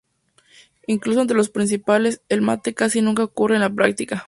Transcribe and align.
Incluso 0.87 1.21
entre 1.21 1.37
los 1.37 1.51
principiantes, 1.51 2.23
el 2.27 2.41
mate 2.41 2.73
casi 2.73 3.03
nunca 3.03 3.23
ocurre 3.23 3.53
en 3.53 3.61
la 3.61 3.69
práctica. 3.69 4.19